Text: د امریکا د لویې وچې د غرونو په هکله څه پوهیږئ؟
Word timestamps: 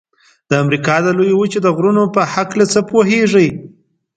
د 0.49 0.51
امریکا 0.63 0.95
د 1.05 1.07
لویې 1.17 1.35
وچې 1.39 1.59
د 1.63 1.67
غرونو 1.77 2.03
په 2.15 2.21
هکله 2.33 2.65
څه 2.73 2.79
پوهیږئ؟ 2.89 3.49